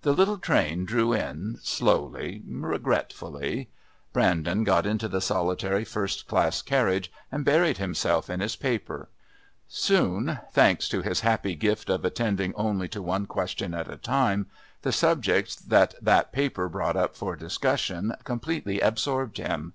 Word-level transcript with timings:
The 0.00 0.10
little 0.12 0.38
train 0.38 0.84
drew 0.84 1.12
in, 1.12 1.60
slowly, 1.62 2.42
regretfully. 2.48 3.68
Brandon 4.12 4.64
got 4.64 4.86
into 4.86 5.06
the 5.06 5.20
solitary 5.20 5.84
first 5.84 6.26
class 6.26 6.62
carriage 6.62 7.12
and 7.30 7.44
buried 7.44 7.78
himself 7.78 8.28
in 8.28 8.40
his 8.40 8.56
paper. 8.56 9.08
Soon, 9.68 10.40
thanks 10.52 10.88
to 10.88 11.02
his 11.02 11.20
happy 11.20 11.54
gift 11.54 11.90
of 11.90 12.04
attending 12.04 12.52
only 12.56 12.88
to 12.88 13.00
one 13.00 13.26
question 13.26 13.72
at 13.72 13.86
a 13.88 13.96
time, 13.96 14.46
the 14.80 14.90
subjects 14.90 15.54
that 15.54 15.94
that 16.04 16.32
paper 16.32 16.68
brought 16.68 16.96
up 16.96 17.14
for 17.14 17.36
discussion 17.36 18.16
completely 18.24 18.80
absorbed 18.80 19.36
him. 19.36 19.74